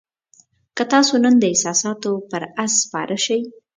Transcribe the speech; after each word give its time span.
که 0.75 0.83
تاسو 0.93 1.13
نن 1.23 1.35
د 1.39 1.43
احساساتو 1.51 2.11
پر 2.29 2.41
آس 2.63 2.73
سپاره 2.83 3.17
شئ. 3.25 3.41